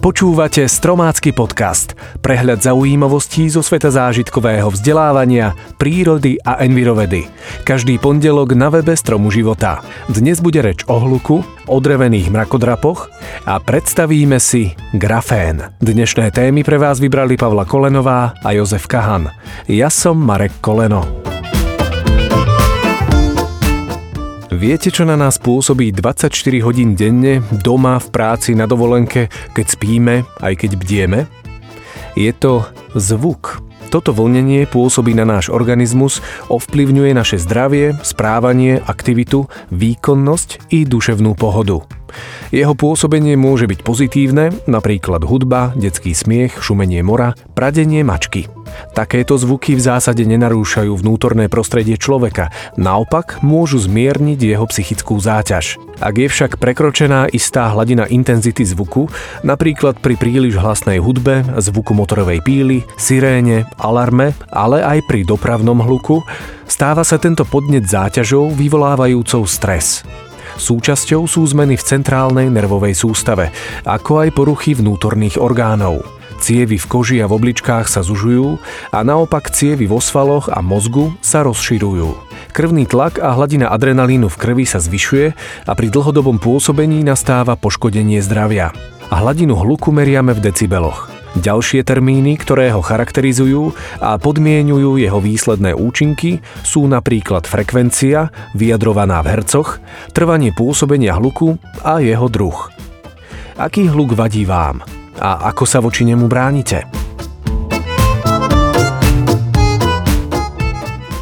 Počúvate 0.00 0.64
Stromácky 0.64 1.36
podcast, 1.36 1.92
prehľad 2.24 2.64
zaujímavostí 2.64 3.52
zo 3.52 3.60
sveta 3.60 3.92
zážitkového 3.92 4.72
vzdelávania, 4.72 5.52
prírody 5.76 6.40
a 6.40 6.56
envirovedy. 6.64 7.28
Každý 7.68 8.00
pondelok 8.00 8.56
na 8.56 8.72
webe 8.72 8.96
Stromu 8.96 9.28
života. 9.28 9.84
Dnes 10.08 10.40
bude 10.40 10.64
reč 10.64 10.88
o 10.88 10.96
hluku, 10.96 11.44
o 11.68 11.76
drevených 11.76 12.32
mrakodrapoch 12.32 13.12
a 13.44 13.60
predstavíme 13.60 14.40
si 14.40 14.72
grafén. 14.96 15.68
Dnešné 15.84 16.32
témy 16.32 16.64
pre 16.64 16.80
vás 16.80 16.96
vybrali 16.96 17.36
Pavla 17.36 17.68
Kolenová 17.68 18.32
a 18.40 18.56
Jozef 18.56 18.88
Kahan. 18.88 19.28
Ja 19.68 19.92
som 19.92 20.16
Marek 20.16 20.64
Koleno. 20.64 21.29
Viete, 24.60 24.92
čo 24.92 25.08
na 25.08 25.16
nás 25.16 25.40
pôsobí 25.40 25.88
24 25.88 26.28
hodín 26.60 26.92
denne, 26.92 27.40
doma, 27.48 27.96
v 27.96 28.12
práci, 28.12 28.52
na 28.52 28.68
dovolenke, 28.68 29.32
keď 29.56 29.66
spíme, 29.72 30.28
aj 30.36 30.52
keď 30.52 30.70
bdieme? 30.76 31.24
Je 32.12 32.28
to 32.36 32.68
zvuk. 32.92 33.64
Toto 33.88 34.12
vlnenie 34.12 34.68
pôsobí 34.68 35.16
na 35.16 35.24
náš 35.24 35.48
organizmus, 35.48 36.20
ovplyvňuje 36.52 37.16
naše 37.16 37.40
zdravie, 37.40 37.96
správanie, 38.04 38.84
aktivitu, 38.84 39.48
výkonnosť 39.72 40.68
i 40.76 40.84
duševnú 40.84 41.40
pohodu. 41.40 41.80
Jeho 42.50 42.74
pôsobenie 42.74 43.34
môže 43.34 43.66
byť 43.66 43.80
pozitívne, 43.82 44.54
napríklad 44.66 45.26
hudba, 45.26 45.74
detský 45.74 46.14
smiech, 46.14 46.58
šumenie 46.60 47.02
mora, 47.02 47.34
pradenie 47.54 48.02
mačky– 48.06 48.46
Takéto 48.90 49.38
zvuky 49.38 49.78
v 49.78 49.82
zásade 49.82 50.26
nenarúšajú 50.26 50.92
vnútorné 50.94 51.46
prostredie 51.46 51.94
človeka, 51.94 52.50
naopak 52.74 53.38
môžu 53.42 53.78
zmierniť 53.78 54.40
jeho 54.40 54.66
psychickú 54.66 55.18
záťaž. 55.20 55.78
Ak 56.00 56.16
je 56.16 56.26
však 56.26 56.56
prekročená 56.58 57.28
istá 57.30 57.68
hladina 57.70 58.08
intenzity 58.08 58.64
zvuku, 58.64 59.12
napríklad 59.44 60.00
pri 60.00 60.16
príliš 60.16 60.56
hlasnej 60.58 60.98
hudbe, 60.98 61.44
zvuku 61.60 61.92
motorovej 61.92 62.40
píly, 62.42 62.78
siréne, 62.96 63.68
alarme, 63.76 64.32
ale 64.48 64.80
aj 64.80 65.04
pri 65.06 65.28
dopravnom 65.28 65.84
hluku, 65.84 66.24
stáva 66.64 67.04
sa 67.04 67.20
tento 67.20 67.44
podnet 67.44 67.84
záťažou 67.84 68.56
vyvolávajúcou 68.56 69.44
stres. 69.44 70.02
Súčasťou 70.60 71.24
sú 71.24 71.40
zmeny 71.48 71.80
v 71.80 71.86
centrálnej 71.88 72.52
nervovej 72.52 72.92
sústave, 72.92 73.48
ako 73.88 74.28
aj 74.28 74.36
poruchy 74.36 74.76
vnútorných 74.76 75.40
orgánov. 75.40 76.04
Cievy 76.40 76.76
v 76.76 76.86
koži 76.88 77.16
a 77.20 77.28
v 77.28 77.36
obličkách 77.36 77.88
sa 77.88 78.04
zužujú 78.04 78.60
a 78.92 78.98
naopak 79.00 79.48
cievy 79.52 79.88
vo 79.88 80.04
svaloch 80.04 80.52
a 80.52 80.60
mozgu 80.60 81.16
sa 81.24 81.44
rozširujú. 81.44 82.12
Krvný 82.52 82.84
tlak 82.88 83.20
a 83.20 83.32
hladina 83.36 83.72
adrenalínu 83.72 84.28
v 84.28 84.36
krvi 84.40 84.64
sa 84.68 84.80
zvyšuje 84.80 85.32
a 85.64 85.72
pri 85.72 85.88
dlhodobom 85.88 86.36
pôsobení 86.36 87.00
nastáva 87.04 87.56
poškodenie 87.56 88.20
zdravia. 88.20 88.72
A 89.08 89.14
hladinu 89.20 89.56
hluku 89.56 89.92
meriame 89.92 90.36
v 90.36 90.44
decibeloch. 90.44 91.19
Ďalšie 91.38 91.86
termíny, 91.86 92.34
ktoré 92.40 92.74
ho 92.74 92.82
charakterizujú 92.82 93.70
a 94.02 94.18
podmienujú 94.18 94.98
jeho 94.98 95.22
výsledné 95.22 95.78
účinky, 95.78 96.42
sú 96.66 96.90
napríklad 96.90 97.46
frekvencia, 97.46 98.34
vyjadrovaná 98.58 99.22
v 99.22 99.38
hercoch, 99.38 99.78
trvanie 100.10 100.50
pôsobenia 100.50 101.14
hluku 101.14 101.54
a 101.86 102.02
jeho 102.02 102.26
druh. 102.26 102.58
Aký 103.54 103.86
hluk 103.86 104.18
vadí 104.18 104.42
vám? 104.42 104.82
a 105.20 105.52
ako 105.52 105.64
sa 105.68 105.78
voči 105.84 106.08
nemu 106.08 106.24
bránite. 106.26 106.88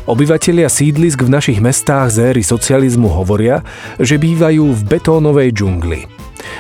Obyvatelia 0.08 0.72
sídlisk 0.72 1.20
v 1.20 1.34
našich 1.36 1.60
mestách 1.60 2.16
z 2.16 2.32
éry 2.32 2.40
socializmu 2.40 3.12
hovoria, 3.12 3.60
že 4.00 4.16
bývajú 4.16 4.72
v 4.72 4.80
betónovej 4.88 5.52
džungli. 5.52 6.17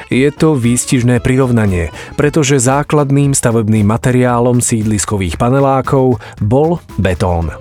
Je 0.08 0.28
to 0.34 0.56
výstižné 0.56 1.20
prirovnanie, 1.20 1.92
pretože 2.16 2.62
základným 2.62 3.32
stavebným 3.36 3.86
materiálom 3.86 4.58
sídliskových 4.58 5.36
panelákov 5.36 6.18
bol 6.42 6.82
betón. 6.96 7.52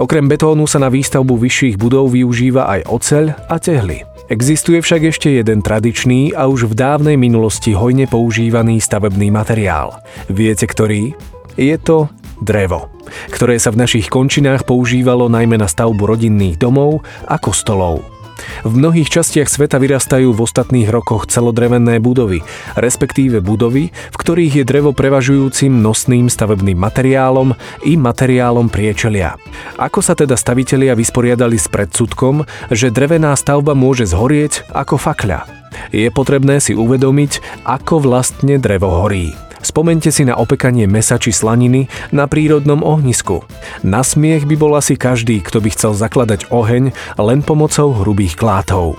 Okrem 0.00 0.28
betónu 0.28 0.64
sa 0.64 0.80
na 0.80 0.88
výstavbu 0.88 1.36
vyšších 1.36 1.76
budov 1.76 2.16
využíva 2.16 2.68
aj 2.78 2.80
oceľ 2.88 3.24
a 3.52 3.56
tehly. 3.60 4.04
Existuje 4.28 4.84
však 4.84 5.08
ešte 5.08 5.40
jeden 5.40 5.64
tradičný 5.64 6.36
a 6.36 6.44
už 6.52 6.68
v 6.68 6.74
dávnej 6.76 7.16
minulosti 7.16 7.72
hojne 7.72 8.04
používaný 8.04 8.76
stavebný 8.76 9.32
materiál. 9.32 10.04
Viete 10.28 10.68
ktorý? 10.68 11.16
Je 11.56 11.76
to 11.80 12.12
drevo, 12.44 12.92
ktoré 13.32 13.56
sa 13.56 13.72
v 13.72 13.80
našich 13.88 14.12
končinách 14.12 14.68
používalo 14.68 15.32
najmä 15.32 15.56
na 15.56 15.64
stavbu 15.64 16.04
rodinných 16.04 16.60
domov 16.60 17.00
a 17.24 17.40
kostolov. 17.40 18.17
V 18.66 18.72
mnohých 18.74 19.06
častiach 19.06 19.46
sveta 19.46 19.78
vyrastajú 19.78 20.34
v 20.34 20.42
ostatných 20.42 20.90
rokoch 20.90 21.30
celodrevené 21.30 22.02
budovy, 22.02 22.42
respektíve 22.74 23.38
budovy, 23.38 23.90
v 23.94 24.16
ktorých 24.16 24.62
je 24.62 24.64
drevo 24.66 24.90
prevažujúcim 24.90 25.70
nosným 25.70 26.26
stavebným 26.26 26.78
materiálom 26.78 27.54
i 27.86 27.94
materiálom 27.94 28.66
priečelia. 28.66 29.38
Ako 29.78 30.02
sa 30.02 30.18
teda 30.18 30.34
stavitelia 30.34 30.98
vysporiadali 30.98 31.56
s 31.56 31.70
predsudkom, 31.70 32.42
že 32.74 32.90
drevená 32.90 33.34
stavba 33.38 33.78
môže 33.78 34.10
zhorieť 34.10 34.66
ako 34.74 34.98
fakľa? 34.98 35.46
Je 35.94 36.08
potrebné 36.10 36.58
si 36.58 36.74
uvedomiť, 36.74 37.64
ako 37.64 38.02
vlastne 38.02 38.58
drevo 38.58 38.90
horí. 38.90 39.47
Spomente 39.60 40.10
si 40.14 40.22
na 40.24 40.38
opekanie 40.38 40.86
mesa 40.86 41.18
či 41.18 41.34
slaniny 41.34 41.90
na 42.14 42.30
prírodnom 42.30 42.80
ohnisku. 42.82 43.42
Na 43.82 44.06
smiech 44.06 44.46
by 44.46 44.56
bol 44.58 44.72
asi 44.78 44.94
každý, 44.94 45.42
kto 45.42 45.62
by 45.62 45.68
chcel 45.74 45.92
zakladať 45.94 46.50
oheň 46.50 46.90
len 47.18 47.40
pomocou 47.42 47.92
hrubých 47.94 48.38
klátov. 48.38 48.98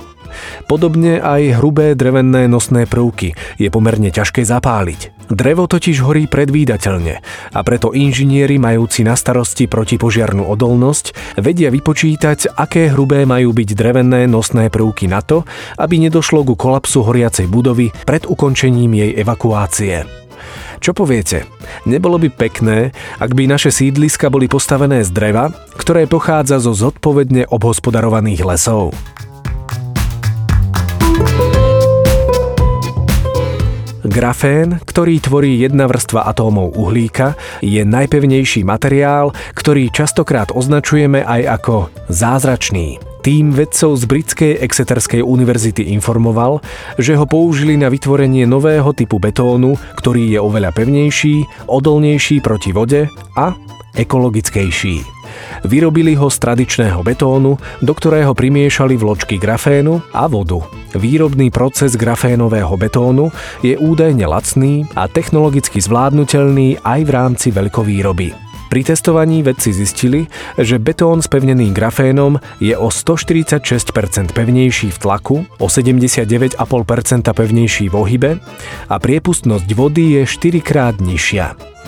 Podobne 0.70 1.18
aj 1.18 1.58
hrubé 1.58 1.98
drevené 1.98 2.46
nosné 2.46 2.86
prvky 2.86 3.34
je 3.58 3.70
pomerne 3.74 4.14
ťažké 4.14 4.46
zapáliť. 4.46 5.30
Drevo 5.30 5.70
totiž 5.70 6.02
horí 6.02 6.26
predvídateľne 6.26 7.22
a 7.54 7.60
preto 7.62 7.94
inžinieri 7.94 8.58
majúci 8.58 9.06
na 9.06 9.14
starosti 9.14 9.70
protipožiarnú 9.70 10.42
odolnosť 10.50 11.38
vedia 11.38 11.70
vypočítať, 11.70 12.58
aké 12.58 12.90
hrubé 12.90 13.30
majú 13.30 13.54
byť 13.54 13.70
drevené 13.78 14.26
nosné 14.26 14.74
prvky 14.74 15.06
na 15.06 15.22
to, 15.22 15.46
aby 15.78 16.02
nedošlo 16.02 16.42
ku 16.42 16.58
kolapsu 16.58 17.06
horiacej 17.06 17.46
budovy 17.46 17.94
pred 18.10 18.26
ukončením 18.26 18.98
jej 18.98 19.12
evakuácie. 19.22 20.19
Čo 20.80 20.96
poviete? 20.96 21.46
Nebolo 21.90 22.22
by 22.22 22.30
pekné, 22.32 22.96
ak 23.20 23.36
by 23.36 23.50
naše 23.50 23.74
sídliska 23.74 24.32
boli 24.32 24.48
postavené 24.48 25.04
z 25.04 25.12
dreva, 25.12 25.52
ktoré 25.76 26.06
pochádza 26.06 26.62
zo 26.62 26.72
zodpovedne 26.72 27.50
obhospodarovaných 27.50 28.42
lesov? 28.46 28.96
Grafén, 34.10 34.82
ktorý 34.90 35.22
tvorí 35.22 35.62
jedna 35.62 35.86
vrstva 35.86 36.26
atómov 36.26 36.74
uhlíka, 36.74 37.38
je 37.62 37.86
najpevnejší 37.86 38.66
materiál, 38.66 39.36
ktorý 39.54 39.94
častokrát 39.94 40.50
označujeme 40.50 41.22
aj 41.22 41.62
ako 41.62 41.76
zázračný. 42.10 43.09
Tým 43.30 43.54
vedcov 43.54 43.94
z 43.94 44.10
britskej 44.10 44.54
Exeterskej 44.58 45.22
univerzity 45.22 45.94
informoval, 45.94 46.66
že 46.98 47.14
ho 47.14 47.30
použili 47.30 47.78
na 47.78 47.86
vytvorenie 47.86 48.50
nového 48.50 48.90
typu 48.90 49.22
betónu, 49.22 49.78
ktorý 50.02 50.34
je 50.34 50.40
oveľa 50.42 50.74
pevnejší, 50.74 51.70
odolnejší 51.70 52.42
proti 52.42 52.74
vode 52.74 53.06
a 53.38 53.54
ekologickejší. 53.94 55.06
Vyrobili 55.62 56.18
ho 56.18 56.26
z 56.26 56.42
tradičného 56.42 57.06
betónu, 57.06 57.54
do 57.86 57.94
ktorého 57.94 58.34
primiešali 58.34 58.98
vločky 58.98 59.38
grafénu 59.38 60.02
a 60.10 60.26
vodu. 60.26 60.66
Výrobný 60.98 61.54
proces 61.54 61.94
grafénového 61.94 62.74
betónu 62.82 63.30
je 63.62 63.78
údajne 63.78 64.26
lacný 64.26 64.90
a 64.98 65.06
technologicky 65.06 65.78
zvládnutelný 65.78 66.82
aj 66.82 67.00
v 67.06 67.12
rámci 67.14 67.54
veľkovýroby. 67.54 68.49
Pri 68.70 68.86
testovaní 68.86 69.42
vedci 69.42 69.74
zistili, 69.74 70.30
že 70.54 70.78
betón 70.78 71.26
spevnený 71.26 71.74
grafénom 71.74 72.38
je 72.62 72.78
o 72.78 72.94
146% 72.94 74.30
pevnejší 74.30 74.94
v 74.94 74.98
tlaku, 75.02 75.38
o 75.58 75.66
79,5% 75.66 76.54
pevnejší 77.26 77.90
v 77.90 77.96
ohybe 77.98 78.32
a 78.86 78.96
priepustnosť 79.02 79.68
vody 79.74 80.22
je 80.22 80.22
4 80.30 80.62
krát 80.62 80.96
nižšia. 81.02 81.79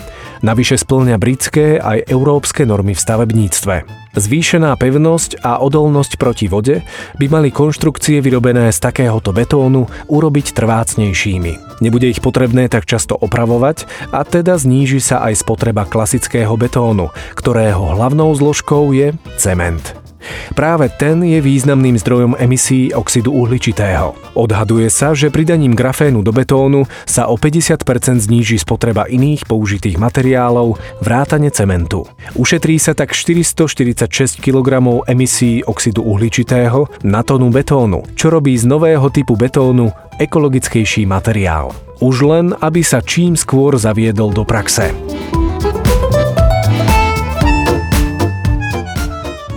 Navyše 0.42 0.74
splňa 0.82 1.22
britské 1.22 1.78
aj 1.78 2.10
európske 2.10 2.66
normy 2.66 2.98
v 2.98 3.02
stavebníctve. 3.06 3.74
Zvýšená 4.18 4.74
pevnosť 4.74 5.38
a 5.38 5.62
odolnosť 5.62 6.18
proti 6.18 6.50
vode 6.50 6.82
by 7.14 7.26
mali 7.30 7.54
konštrukcie 7.54 8.18
vyrobené 8.18 8.74
z 8.74 8.78
takéhoto 8.82 9.30
betónu 9.30 9.86
urobiť 10.10 10.50
trvácnejšími. 10.50 11.78
Nebude 11.78 12.10
ich 12.10 12.18
potrebné 12.18 12.66
tak 12.66 12.90
často 12.90 13.14
opravovať 13.14 14.10
a 14.10 14.26
teda 14.26 14.58
zníži 14.58 14.98
sa 14.98 15.22
aj 15.22 15.46
spotreba 15.46 15.86
klasického 15.86 16.58
betónu, 16.58 17.14
ktorého 17.38 17.94
hlavnou 17.94 18.34
zložkou 18.34 18.90
je 18.90 19.14
cement. 19.38 20.01
Práve 20.52 20.88
ten 20.92 21.22
je 21.22 21.40
významným 21.40 21.98
zdrojom 21.98 22.32
emisí 22.38 22.92
oxidu 22.92 23.32
uhličitého. 23.32 24.14
Odhaduje 24.34 24.88
sa, 24.90 25.14
že 25.16 25.32
pridaním 25.32 25.72
grafénu 25.72 26.20
do 26.20 26.32
betónu 26.32 26.84
sa 27.06 27.28
o 27.28 27.36
50% 27.36 27.84
zníži 28.18 28.58
spotreba 28.60 29.06
iných 29.08 29.44
použitých 29.46 29.96
materiálov, 29.96 30.76
vrátane 31.00 31.50
cementu. 31.54 32.06
Ušetrí 32.34 32.76
sa 32.76 32.92
tak 32.92 33.14
446 33.14 34.40
kg 34.42 35.00
emisí 35.06 35.62
oxidu 35.64 36.02
uhličitého 36.02 37.06
na 37.06 37.22
tonu 37.22 37.52
betónu, 37.52 38.02
čo 38.18 38.32
robí 38.32 38.56
z 38.58 38.66
nového 38.66 39.08
typu 39.12 39.38
betónu 39.38 39.92
ekologickejší 40.18 41.06
materiál. 41.06 41.72
Už 42.02 42.26
len, 42.26 42.46
aby 42.58 42.82
sa 42.82 42.98
čím 42.98 43.38
skôr 43.38 43.78
zaviedol 43.78 44.34
do 44.34 44.42
praxe. 44.42 44.90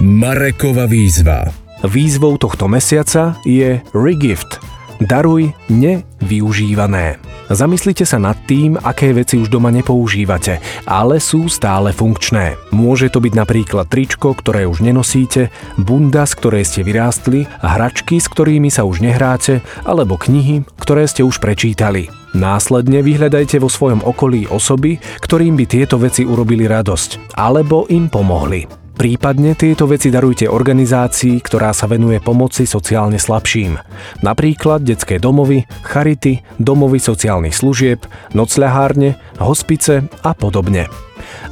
Marekova 0.05 0.85
výzva 0.85 1.49
Výzvou 1.81 2.37
tohto 2.37 2.69
mesiaca 2.69 3.41
je 3.41 3.81
Regift. 3.89 4.61
Daruj 5.01 5.49
nevyužívané. 5.65 7.17
Zamyslite 7.49 8.05
sa 8.05 8.21
nad 8.21 8.37
tým, 8.45 8.77
aké 8.77 9.17
veci 9.17 9.41
už 9.41 9.49
doma 9.49 9.73
nepoužívate, 9.73 10.61
ale 10.85 11.17
sú 11.17 11.49
stále 11.49 11.89
funkčné. 11.89 12.53
Môže 12.69 13.09
to 13.09 13.17
byť 13.17 13.33
napríklad 13.33 13.89
tričko, 13.89 14.37
ktoré 14.37 14.69
už 14.69 14.85
nenosíte, 14.85 15.49
bunda, 15.73 16.29
z 16.29 16.37
ktorej 16.37 16.69
ste 16.69 16.85
vyrástli, 16.85 17.49
hračky, 17.65 18.21
s 18.21 18.29
ktorými 18.29 18.69
sa 18.69 18.85
už 18.85 19.01
nehráte, 19.01 19.65
alebo 19.89 20.21
knihy, 20.21 20.69
ktoré 20.85 21.09
ste 21.09 21.25
už 21.25 21.41
prečítali. 21.41 22.13
Následne 22.37 23.01
vyhľadajte 23.01 23.57
vo 23.57 23.73
svojom 23.73 24.05
okolí 24.05 24.45
osoby, 24.53 25.01
ktorým 25.17 25.57
by 25.57 25.65
tieto 25.65 25.97
veci 25.97 26.21
urobili 26.21 26.69
radosť, 26.69 27.33
alebo 27.41 27.89
im 27.89 28.05
pomohli. 28.05 28.84
Prípadne 29.05 29.53
tieto 29.53 29.85
veci 29.85 30.09
darujte 30.09 30.49
organizácii, 30.49 31.37
ktorá 31.37 31.77
sa 31.77 31.85
venuje 31.85 32.17
pomoci 32.17 32.65
sociálne 32.65 33.21
slabším. 33.21 33.77
Napríklad 34.25 34.81
detské 34.81 35.21
domovy, 35.21 35.69
charity, 35.85 36.41
domovy 36.57 36.97
sociálnych 36.97 37.53
služieb, 37.53 38.01
nocľahárne, 38.33 39.13
hospice 39.37 40.09
a 40.25 40.33
podobne 40.33 40.89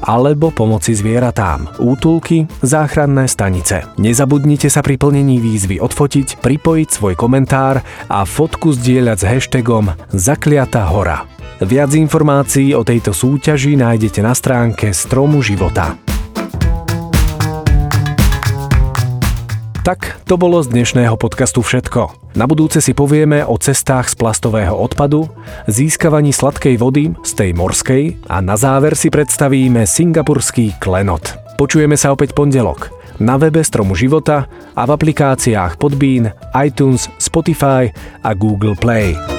alebo 0.02 0.50
pomoci 0.50 0.94
zvieratám, 0.98 1.78
útulky, 1.78 2.46
záchranné 2.62 3.30
stanice. 3.30 3.86
Nezabudnite 4.02 4.68
sa 4.70 4.82
pri 4.82 4.98
plnení 5.00 5.40
výzvy 5.40 5.80
odfotiť, 5.80 6.42
pripojiť 6.44 6.90
svoj 6.90 7.14
komentár 7.14 7.82
a 8.10 8.20
fotku 8.26 8.74
zdieľať 8.74 9.18
s 9.18 9.26
hashtagom 9.30 9.94
Zakliata 10.10 10.90
hora. 10.90 11.26
Viac 11.64 11.94
informácií 11.96 12.76
o 12.76 12.84
tejto 12.84 13.14
súťaži 13.16 13.78
nájdete 13.80 14.20
na 14.26 14.34
stránke 14.36 14.92
Stromu 14.92 15.40
života. 15.40 16.13
Tak 19.84 20.24
to 20.24 20.40
bolo 20.40 20.64
z 20.64 20.72
dnešného 20.72 21.20
podcastu 21.20 21.60
všetko. 21.60 22.32
Na 22.40 22.48
budúce 22.48 22.80
si 22.80 22.96
povieme 22.96 23.44
o 23.44 23.60
cestách 23.60 24.08
z 24.08 24.16
plastového 24.16 24.72
odpadu, 24.72 25.28
získavaní 25.68 26.32
sladkej 26.32 26.80
vody 26.80 27.12
z 27.20 27.32
tej 27.36 27.52
morskej 27.52 28.32
a 28.32 28.40
na 28.40 28.56
záver 28.56 28.96
si 28.96 29.12
predstavíme 29.12 29.84
singapurský 29.84 30.80
klenot. 30.80 31.36
Počujeme 31.60 32.00
sa 32.00 32.16
opäť 32.16 32.32
pondelok 32.32 32.96
na 33.20 33.36
webe 33.36 33.60
Stromu 33.60 33.92
života 33.92 34.48
a 34.72 34.88
v 34.88 34.96
aplikáciách 34.96 35.76
Podbean, 35.76 36.32
iTunes, 36.64 37.12
Spotify 37.20 37.92
a 38.24 38.32
Google 38.32 38.80
Play. 38.80 39.33